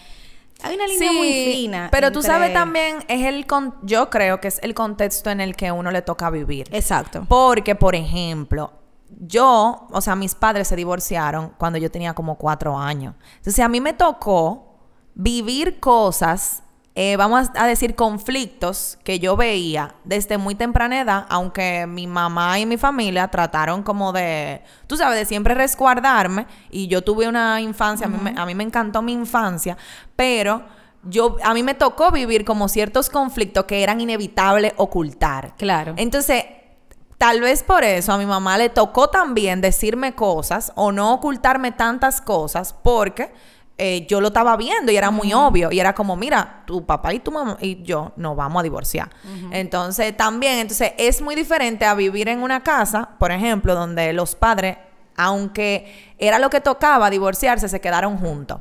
[0.63, 1.89] hay una línea muy fina.
[1.91, 5.55] Pero tú sabes también, es el con yo creo que es el contexto en el
[5.55, 6.67] que uno le toca vivir.
[6.71, 7.25] Exacto.
[7.27, 8.73] Porque, por ejemplo,
[9.19, 13.15] yo, o sea, mis padres se divorciaron cuando yo tenía como cuatro años.
[13.37, 14.79] Entonces, a mí me tocó
[15.13, 16.63] vivir cosas,
[17.03, 22.59] eh, vamos a decir, conflictos que yo veía desde muy temprana edad, aunque mi mamá
[22.59, 26.45] y mi familia trataron como de, tú sabes, de siempre resguardarme.
[26.69, 29.77] Y yo tuve una infancia, a, mí me, a mí me encantó mi infancia,
[30.15, 30.61] pero
[31.01, 35.55] yo, a mí me tocó vivir como ciertos conflictos que eran inevitables ocultar.
[35.57, 35.95] Claro.
[35.97, 36.45] Entonces,
[37.17, 41.71] tal vez por eso a mi mamá le tocó también decirme cosas o no ocultarme
[41.71, 43.33] tantas cosas porque
[43.83, 47.13] eh, yo lo estaba viendo y era muy obvio y era como, mira, tu papá
[47.15, 49.09] y tu mamá y yo nos vamos a divorciar.
[49.51, 54.35] Entonces, también, entonces es muy diferente a vivir en una casa, por ejemplo, donde los
[54.35, 54.77] padres,
[55.17, 58.59] aunque era lo que tocaba divorciarse, se quedaron juntos.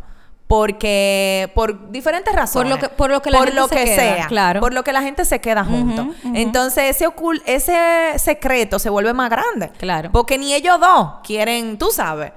[0.64, 2.72] Porque, por diferentes razones.
[2.72, 4.26] lo que- por lo que la Por gente lo se que queda, sea.
[4.26, 4.58] claro.
[4.60, 6.06] Por lo que la gente se queda juntos.
[6.34, 7.08] Entonces, ese,
[7.46, 9.70] ese secreto se vuelve más grande.
[9.78, 10.10] Claro.
[10.12, 12.32] Porque ni ellos dos quieren, tú sabes.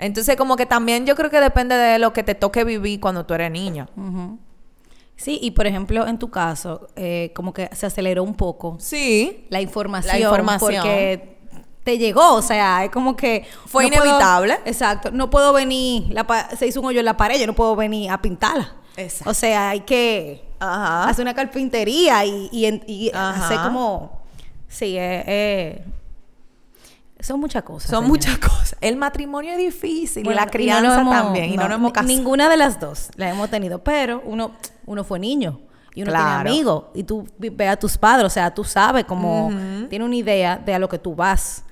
[0.00, 3.26] Entonces, como que también yo creo que depende de lo que te toque vivir cuando
[3.26, 3.86] tú eres niño.
[5.14, 9.46] Sí, y por ejemplo, en tu caso, eh, como que se aceleró un poco Sí.
[9.50, 10.14] la información.
[10.14, 10.82] La información.
[10.82, 11.36] Porque
[11.84, 13.46] te llegó, o sea, es como que...
[13.66, 14.58] Fue inevitable.
[14.64, 15.10] exacto.
[15.10, 18.10] No puedo venir, la se hizo un hoyo en la pared, yo no puedo venir
[18.10, 18.72] a pintarla.
[18.96, 19.30] Exacto.
[19.30, 21.08] O sea, hay que Ajá.
[21.08, 24.20] hacer una carpintería y, hacer como...
[24.68, 25.84] Sí, eh, eh,
[27.22, 27.90] son muchas cosas.
[27.90, 28.08] Son señora.
[28.08, 28.76] muchas cosas.
[28.80, 31.46] El matrimonio es difícil Bueno, y la crianza hemos- también.
[31.52, 32.08] y no nos hemos casado.
[32.14, 34.52] Ninguna de las dos la hemos tenido, pero uno,
[34.86, 35.60] uno fue niño
[35.94, 36.42] y uno Claro.
[36.44, 39.50] tiene amigos y tú ve a tus padres, o sea, tú sabes cómo
[39.88, 41.64] tiene una idea de a lo que tú vas.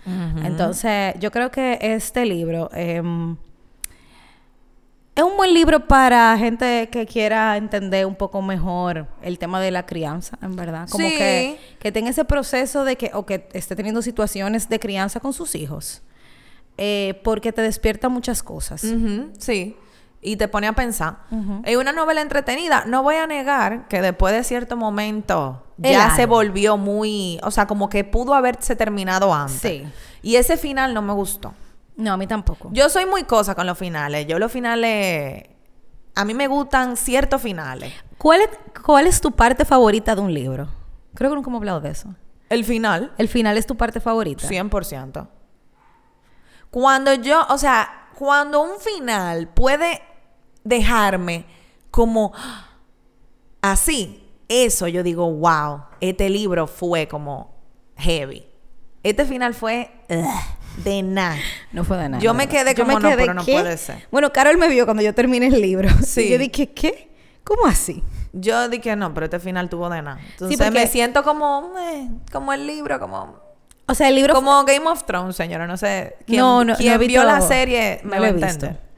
[0.44, 3.36] Entonces, yo creo que este libro em,
[5.18, 9.72] es un buen libro para gente que quiera entender un poco mejor el tema de
[9.72, 10.88] la crianza, en verdad.
[10.88, 11.16] Como Sí.
[11.16, 15.32] que, que tenga ese proceso de que, o que esté teniendo situaciones de crianza con
[15.32, 16.02] sus hijos.
[16.76, 18.86] Eh, porque te despierta muchas cosas.
[19.38, 19.76] Sí.
[20.20, 21.18] Y te pone a pensar.
[21.64, 22.84] Es una novela entretenida.
[22.86, 27.40] No voy a negar que después de cierto momento El ya se volvió muy...
[27.42, 29.60] O sea, como que pudo haberse terminado antes.
[29.60, 29.84] Sí.
[30.22, 31.54] Y ese final no me gustó.
[31.98, 32.70] No, a mí tampoco.
[32.72, 34.26] Yo soy muy cosa con los finales.
[34.26, 35.48] Yo los finales...
[36.14, 37.92] A mí me gustan ciertos finales.
[38.16, 38.48] ¿Cuál es,
[38.84, 40.68] ¿Cuál es tu parte favorita de un libro?
[41.14, 42.14] Creo que nunca hemos hablado de eso.
[42.48, 44.46] El final, El final es tu parte favorita.
[44.48, 45.28] 100%.
[46.70, 47.44] Cuando yo...
[47.50, 50.00] O sea, cuando un final puede
[50.62, 51.46] dejarme
[51.90, 52.32] como
[53.60, 57.56] así, eso yo digo, wow, este libro fue como
[57.96, 58.46] heavy.
[59.02, 60.26] Este final fue ugh,
[60.84, 61.36] de nada.
[61.72, 62.22] No fue de nada.
[62.22, 64.06] Yo me quedé como, no, pero no puede ser.
[64.10, 65.88] Bueno, Carol me vio cuando yo terminé el libro.
[66.04, 66.22] Sí.
[66.22, 67.08] Y yo dije, ¿qué?
[67.44, 68.02] ¿Cómo así?
[68.32, 70.20] Yo dije no, pero este final tuvo de nada.
[70.32, 73.36] Entonces porque- me siento como, eh, como el libro, como,
[73.86, 75.66] O sea, el libro como Game of Thrones, señora.
[75.66, 76.16] No sé.
[76.26, 78.46] ¿Quién, No, no, quién no vio la serie no me lo visto.
[78.46, 78.88] entender.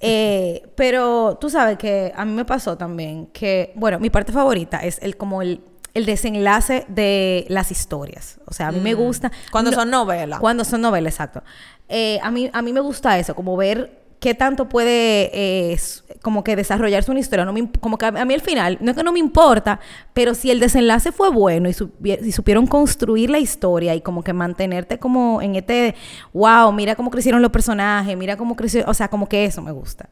[0.00, 4.78] Eh, pero tú sabes que a mí me pasó también que, bueno, mi parte favorita
[4.78, 5.60] es el como el,
[5.94, 8.38] el desenlace de las historias.
[8.46, 9.28] O sea, a mí me gusta.
[9.28, 9.32] Mm.
[9.52, 10.40] Cuando no- son novelas.
[10.40, 11.42] Cuando son novelas, exacto.
[11.88, 15.78] Eh, a, mí, a mí me gusta eso, como ver qué tanto puede eh,
[16.22, 17.44] como que desarrollarse una historia.
[17.44, 19.78] No me como que a, mí el final, no es que no me importa,
[20.12, 24.24] pero si el desenlace fue bueno y, supi- y supieron construir la historia y como
[24.24, 25.94] que mantenerte como en este,
[26.32, 29.70] wow, mira cómo crecieron los personajes, mira cómo creció, o sea, como que eso me
[29.70, 30.08] gusta.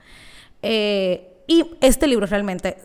[0.63, 2.77] Eh, y este libro realmente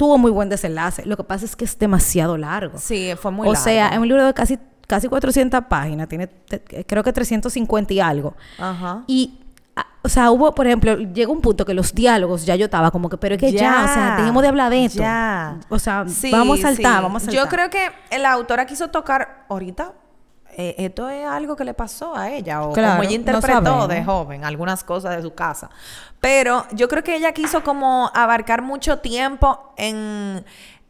[0.00, 1.04] tuvo muy buen desenlace.
[1.04, 2.78] Lo que pasa es que es demasiado largo.
[2.78, 3.62] Sí, fue muy o largo.
[3.64, 8.00] sea, es un libro de casi, casi 400 páginas, tiene te- creo que 350 y
[8.00, 8.34] algo.
[8.58, 9.04] Ajá.
[9.06, 9.40] Y,
[9.76, 12.90] ah, o sea, hubo, por ejemplo, llegó un punto que los diálogos ya yo estaba
[12.90, 15.00] como que, pero es que ya, o sea, dejemos de hablar de esto.
[15.00, 15.58] Ya.
[15.68, 17.02] O sea, Sí, vamos a saltar, sí.
[17.02, 17.44] vamos a saltar.
[17.44, 19.92] Yo creo que la autora quiso tocar ahorita.
[20.56, 23.64] Eh, esto es algo que le pasó a ella o Claro, como ella no interpretó
[23.64, 23.88] sabemos.
[23.88, 25.70] de joven algunas cosas de su casa.
[26.20, 30.44] Pero yo creo que ella quiso como abarcar mucho tiempo en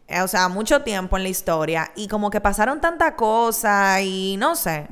[0.09, 4.37] eh, o sea, mucho tiempo en la historia y como que pasaron tanta cosa y
[4.39, 4.89] no sé,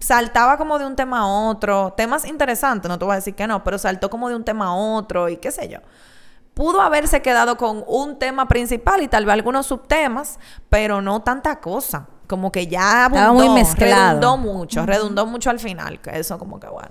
[0.00, 3.46] saltaba como de un tema a otro, temas interesantes, no te voy a decir que
[3.46, 5.80] no, pero saltó como de un tema a otro y qué sé yo
[6.54, 11.60] pudo haberse quedado con un tema principal y tal vez algunos subtemas, pero no tanta
[11.60, 12.08] cosa.
[12.32, 14.06] Como que ya abundó, Estaba muy mezclado.
[14.20, 16.88] redundó mucho, redundó mucho al final, que eso como que bueno.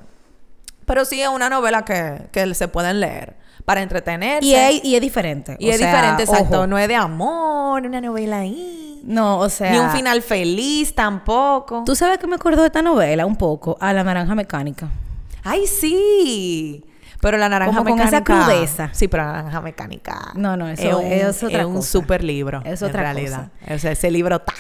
[0.86, 4.46] Pero sí es una novela que, que se pueden leer para entretenerse.
[4.48, 5.56] Y es, y es diferente.
[5.58, 6.58] Y o es sea, diferente, exacto.
[6.60, 6.68] ojo.
[6.68, 9.02] No es de amor, una novela ahí.
[9.04, 9.72] No, o sea.
[9.72, 11.82] Ni un final feliz tampoco.
[11.88, 13.78] ¿Tú sabes que me acuerdo de esta novela un poco?
[13.80, 14.90] A La Naranja Mecánica.
[15.44, 16.86] ¡Ay, sí!
[17.20, 18.18] Pero la naranja Como con mecánica.
[18.18, 18.90] esa crudeza.
[18.94, 20.32] Sí, pero la naranja mecánica.
[20.36, 21.90] No, no, eso un, es otra un cosa.
[21.90, 22.62] super libro.
[22.64, 23.50] Es en otra realidad.
[23.74, 24.54] O sea, ese libro está.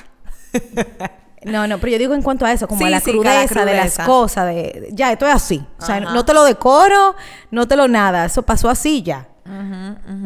[1.43, 3.65] No, no, pero yo digo en cuanto a eso, como Sí, a la sí, crudeza,
[3.65, 5.65] de las cosas, de ya, esto es así.
[5.79, 6.13] O sea, Ajá.
[6.13, 7.15] no te lo decoro,
[7.49, 9.27] no te lo nada, eso pasó así ya.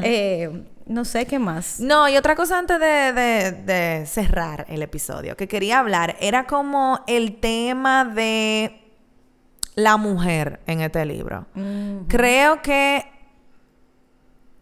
[0.04, 1.80] Eh, no sé qué más.
[1.80, 6.46] No, y otra cosa antes de, de- de cerrar el episodio que quería hablar era
[6.48, 8.82] como el tema de
[9.76, 11.48] la mujer en este libro.
[12.10, 13.06] Creo que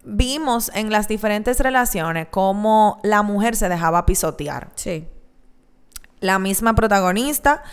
[0.04, 4.70] vimos en las diferentes relaciones cómo la mujer se dejaba pisotear.
[4.76, 5.08] Sí.
[6.24, 7.64] La misma protagonista,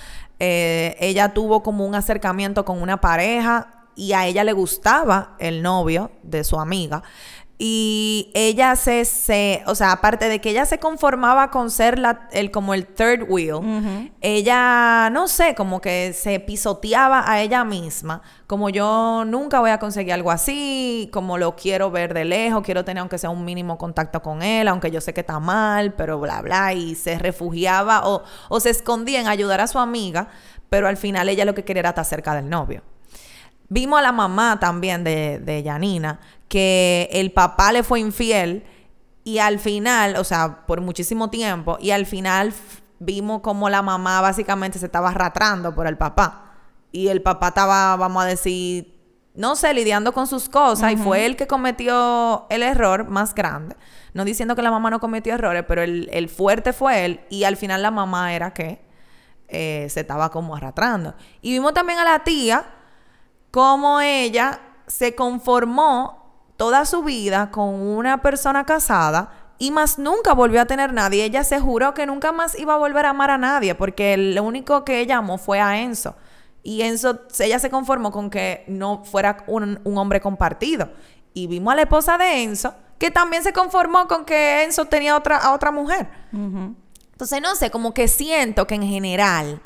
[0.40, 5.62] eh, ella tuvo como un acercamiento con una pareja y a ella le gustaba el
[5.62, 7.04] novio de su amiga.
[7.62, 12.26] Y ella se, se, o sea, aparte de que ella se conformaba con ser la,
[12.32, 18.22] el, como el third wheel, ella, no sé, como que se pisoteaba a ella misma,
[18.46, 22.82] como yo nunca voy a conseguir algo así, como lo quiero ver de lejos, quiero
[22.82, 26.18] tener aunque sea un mínimo contacto con él, aunque yo sé que está mal, pero
[26.18, 30.28] bla, bla, y se refugiaba o, o se escondía en ayudar a su amiga,
[30.70, 32.82] pero al final ella lo que quería era estar cerca del novio.
[33.70, 38.64] Vimos a la mamá también de, de Janina, que el papá le fue infiel
[39.24, 42.52] y al final, o sea, por muchísimo tiempo, y al final
[42.98, 46.46] vimos como la mamá básicamente se estaba arrastrando por el papá.
[46.90, 49.00] Y el papá estaba, vamos a decir,
[49.34, 53.76] no sé, lidiando con sus cosas y fue él que cometió el error más grande.
[54.12, 57.44] No diciendo que la mamá no cometió errores, pero el, el fuerte fue él y
[57.44, 58.84] al final la mamá era que
[59.48, 61.14] eh, se estaba como arrastrando.
[61.40, 62.66] Y vimos también a la tía
[63.50, 66.20] cómo ella se conformó
[66.56, 71.24] toda su vida con una persona casada y más nunca volvió a tener nadie.
[71.24, 74.42] Ella se juró que nunca más iba a volver a amar a nadie porque lo
[74.42, 76.16] único que ella amó fue a Enzo.
[76.62, 80.90] Y Enzo, ella se conformó con que no fuera un, un hombre compartido.
[81.32, 85.16] Y vimos a la esposa de Enzo que también se conformó con que Enzo tenía
[85.16, 86.06] otra, a otra mujer.
[86.32, 89.62] Entonces, no sé, como que siento que en general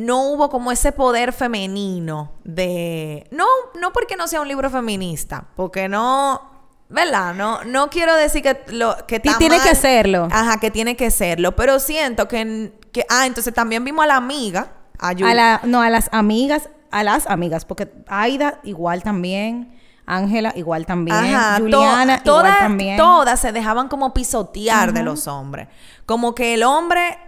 [0.00, 3.26] no hubo como ese poder femenino de...
[3.30, 3.46] No,
[3.80, 6.48] no porque no sea un libro feminista, porque no...
[6.88, 7.34] ¿Verdad?
[7.34, 9.68] No, no quiero decir que lo que está tiene mal.
[9.68, 10.26] que serlo.
[10.32, 11.54] Ajá, que tiene que serlo.
[11.54, 13.06] Pero siento que, que...
[13.08, 14.72] Ah, entonces también vimos a la amiga.
[14.98, 20.84] A, la, no, a las amigas, a las amigas, porque Aida igual también, Ángela igual
[20.84, 22.96] también, Ajá, to- Juliana todas, igual también.
[22.96, 25.68] Todas se dejaban como pisotear de los hombres.
[26.06, 27.18] Como que el hombre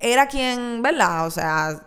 [0.00, 1.26] era quien, ¿verdad?
[1.26, 1.78] O sea,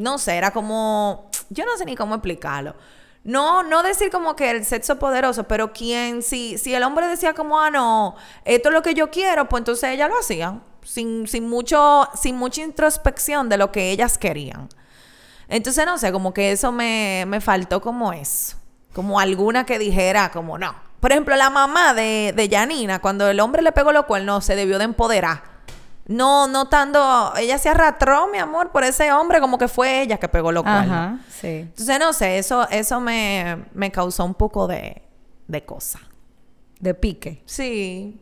[0.00, 2.74] no sé, era como, yo no sé ni cómo explicarlo.
[3.22, 7.34] No, no decir como que el sexo poderoso, pero quien, si, si el hombre decía
[7.34, 11.28] como, ah, no, esto es lo que yo quiero, pues entonces ellas lo hacían, sin,
[11.28, 14.70] sin, mucho, sin mucha introspección de lo que ellas querían.
[15.48, 18.56] Entonces, no sé, como que eso me, me faltó como eso.
[18.94, 20.74] Como alguna que dijera, como no.
[21.00, 24.56] Por ejemplo, la mamá de, de Janina, cuando el hombre le pegó los cuernos, se
[24.56, 25.49] debió de empoderar.
[26.10, 27.32] No, no tanto.
[27.36, 30.64] Ella se arrastró, mi amor, por ese hombre, como que fue ella que pegó los
[30.64, 30.86] cuernos.
[30.90, 31.46] Ajá, sí.
[31.60, 35.02] Entonces, no sé, eso, eso me, me causó un poco de,
[35.46, 36.00] de cosa.
[36.80, 37.42] De pique.
[37.46, 38.20] Sí.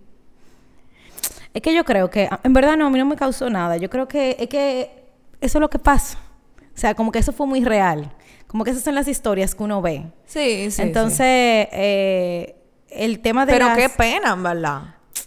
[1.55, 3.79] Es que yo creo que, en verdad no, a mí no me causó nada.
[3.79, 5.07] Yo creo que es que
[5.41, 6.19] eso es lo que pasa.
[6.61, 8.13] O sea, como que eso fue muy real.
[8.49, 10.05] Como que esas son las historias que uno ve.
[10.27, 10.83] Sí, sí.
[10.83, 12.55] Entonces, eh,
[12.91, 14.83] el tema de Pero las- qué pena, en ¿verdad?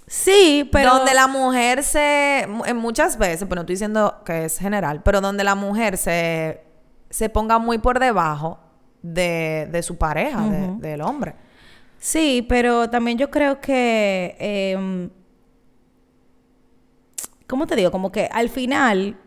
[0.08, 0.96] Sí, pero...
[0.98, 5.22] Donde la mujer se, en muchas veces, pero no estoy diciendo que es general, pero
[5.22, 6.62] donde la mujer se,
[7.10, 8.60] se ponga muy por debajo
[9.02, 11.36] de, de su pareja, de- del hombre.
[11.98, 14.36] Sí, pero también yo creo que...
[14.40, 15.10] eh,
[17.48, 17.92] ¿Cómo te digo?
[17.92, 19.18] Como que al final,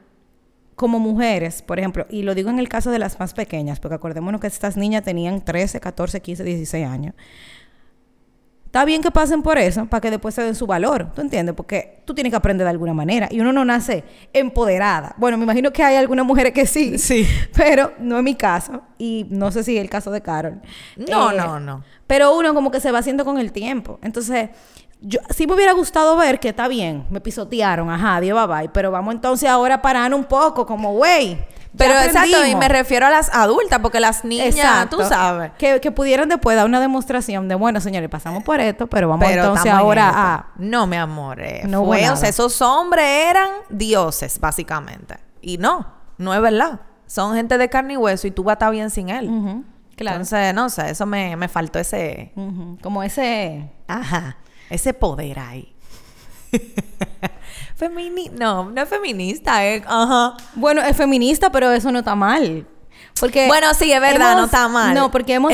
[0.77, 3.97] como mujeres, por ejemplo, y lo digo en el caso de las más pequeñas, porque
[3.97, 7.15] acordémonos que estas niñas tenían 13, 14, 15, 16 años.
[8.75, 11.55] Está bien que pasen por eso, para que después se den su valor, ¿tú entiendes?
[11.55, 14.03] Porque tú tienes que aprender de alguna manera y uno no nace
[14.33, 15.15] empoderada.
[15.17, 17.25] Bueno, me imagino que hay algunas mujeres que sí, Sí.
[17.57, 20.61] pero no es mi caso y no sé si es el caso de Carol.
[20.97, 21.85] No, Eh, no, no.
[22.09, 24.01] Pero uno como que se va haciendo con el tiempo.
[24.03, 24.51] Entonces,
[25.01, 28.69] yo sí me hubiera gustado ver que está bien, me pisotearon, ajá, Dios bye bye,
[28.71, 31.39] pero vamos entonces ahora a parar un poco, como, güey.
[31.77, 32.61] Pero exacto, y aprendimos".
[32.61, 34.99] me refiero a las adultas, porque las niñas, Exacto.
[34.99, 35.53] tú sabes.
[35.59, 39.27] Que, que pudieran después dar una demostración de, bueno, señores, pasamos por esto, pero vamos
[39.29, 40.19] Pero entonces en ahora esto.
[40.19, 40.47] a...
[40.59, 41.41] No, mi amor.
[41.41, 45.17] eh, No fue, o sea, esos hombres eran dioses, básicamente.
[45.41, 45.87] Y no,
[46.19, 46.81] no es verdad.
[47.07, 49.27] Son gente de carne y hueso y tú vas a estar bien sin él.
[49.97, 50.17] Claro.
[50.17, 52.33] Entonces, no sé, eso me, me faltó ese...
[52.83, 53.71] Como ese...
[53.89, 54.37] Ajá,
[54.71, 55.75] ese poder ahí.
[57.77, 58.31] Femini...
[58.31, 59.83] No, no es feminista, es...
[59.87, 60.37] Ajá.
[60.55, 62.67] Bueno, es feminista, pero eso no está mal.
[63.19, 64.95] Porque Bueno, sí, es verdad, hemos- no está mal.
[64.95, 65.53] No, porque hemos...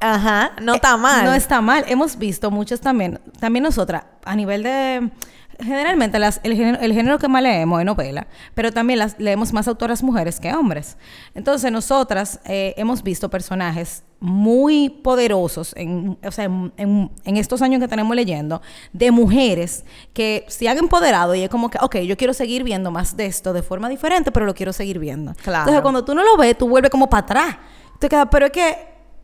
[0.00, 1.24] Ajá, no eh, está mal.
[1.24, 1.84] No está mal.
[1.88, 5.10] Hemos visto muchos también, también nosotras, a nivel de...
[5.58, 9.52] Generalmente las, el, género, el género que más leemos es novela, pero también las, leemos
[9.52, 10.96] más autoras mujeres que hombres.
[11.34, 17.60] Entonces nosotras eh, hemos visto personajes muy poderosos en, o sea, en, en- en estos
[17.62, 19.84] años que tenemos leyendo, de mujeres
[20.14, 23.26] que se han empoderado y es como que, ok, yo quiero seguir viendo más de
[23.26, 25.34] esto de forma diferente, pero lo quiero seguir viendo.
[25.42, 25.60] Claro.
[25.64, 27.56] Entonces cuando tú no lo ves, tú vuelves como para atrás.
[27.98, 28.76] Te quedas, pero es que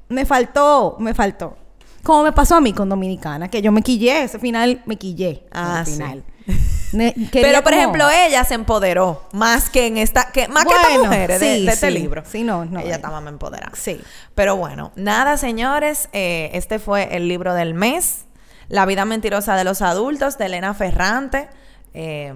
[0.08, 1.56] me faltó, me faltó.
[2.02, 5.44] Como me pasó a mí con Dominicana, que yo me quillé, ese final me quillé.
[5.52, 5.92] Ah, al sí.
[5.92, 6.24] final.
[6.92, 10.30] Ne- quería Pero, por como- ejemplo, ella se empoderó más que en esta...
[10.30, 11.94] Que, más que estas mujeres sí, de este sí.
[11.98, 12.22] libro.
[12.30, 12.94] Sí, no, no, Ella eh.
[12.96, 13.72] estaba más empoderada.
[13.74, 13.98] Sí.
[14.34, 16.10] Pero bueno, nada, señores.
[16.12, 18.26] eh, este fue el libro del mes.
[18.68, 21.48] La vida mentirosa de los adultos, de Elena Ferrante.
[21.94, 22.34] Eh,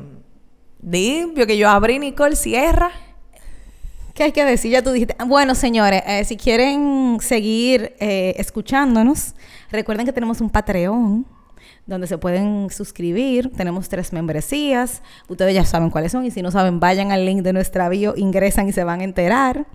[0.79, 2.91] di, que yo abrí Nicole Sierra.
[4.15, 4.71] ¿Qué hay que decir?
[4.71, 5.15] Ya tú dijiste.
[5.27, 9.35] Bueno, señores, eh, si quieren seguir eh, escuchándonos,
[9.71, 11.27] recuerden que tenemos un Patreon
[11.87, 13.51] donde se pueden suscribir.
[13.57, 15.03] Tenemos tres membresías.
[15.29, 16.25] Ustedes ya saben cuáles son.
[16.25, 19.05] Y si no saben, vayan al link de nuestra bio, ingresan y se van a
[19.05, 19.67] enterar.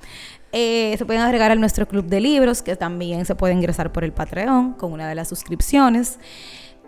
[0.51, 4.03] Eh, se pueden agregar a nuestro club de libros, que también se puede ingresar por
[4.03, 6.19] el Patreon con una de las suscripciones.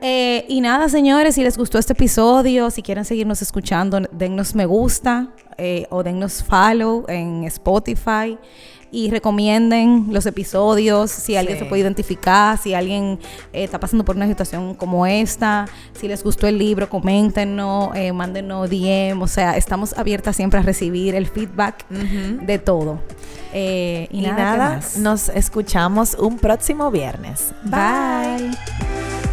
[0.01, 4.65] Eh, y nada, señores, si les gustó este episodio, si quieren seguirnos escuchando, dennos me
[4.65, 8.37] gusta eh, o dennos follow en Spotify
[8.93, 11.63] y recomienden los episodios, si alguien Sí.
[11.63, 13.19] se puede identificar, si alguien
[13.51, 15.65] eh, está pasando por una situación como esta,
[15.99, 20.63] si les gustó el libro, coméntenos, eh, mándenos DM, o sea, estamos abiertas siempre a
[20.63, 22.99] recibir el feedback de todo.
[23.51, 27.51] Eh, y, Y, nada, nos escuchamos un próximo viernes.
[27.63, 29.32] Bye.